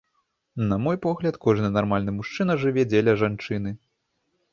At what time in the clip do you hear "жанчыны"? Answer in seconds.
3.21-3.75